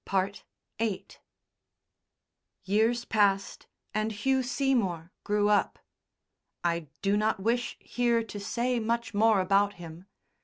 VIII 0.79 0.97
Years 2.63 3.05
passed 3.05 3.67
and 3.93 4.11
Hugh 4.11 4.41
Seymour 4.41 5.11
grew 5.23 5.47
up. 5.47 5.77
I 6.63 6.87
do 7.03 7.15
not 7.15 7.39
wish 7.39 7.77
here 7.79 8.23
to 8.23 8.39
say 8.39 8.79
much 8.79 9.13
more 9.13 9.39
about 9.41 9.73
him. 9.73 10.07